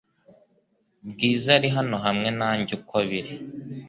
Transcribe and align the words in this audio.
Bwiza 1.09 1.47
ari 1.57 1.69
hano 1.75 1.95
hamwe 2.05 2.29
nanjye 2.39 2.71
uko 2.79 2.95
biri 3.09 3.31